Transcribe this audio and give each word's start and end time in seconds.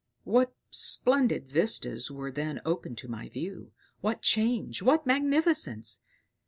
What 0.23 0.55
splendid 0.71 1.51
vistas 1.51 2.09
were 2.09 2.31
then 2.31 2.59
opened 2.65 2.97
to 2.97 3.07
my 3.07 3.29
view! 3.29 3.71
What 3.99 4.23
change 4.23 4.81
what 4.81 5.05
magnificence! 5.05 5.99